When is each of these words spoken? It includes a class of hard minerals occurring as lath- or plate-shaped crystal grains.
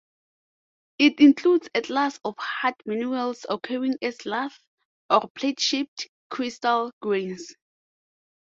It 0.97 1.19
includes 1.19 1.69
a 1.75 1.81
class 1.83 2.19
of 2.25 2.33
hard 2.39 2.73
minerals 2.87 3.45
occurring 3.47 3.97
as 4.01 4.25
lath- 4.25 4.59
or 5.11 5.29
plate-shaped 5.35 6.09
crystal 6.31 6.91
grains. 7.03 7.53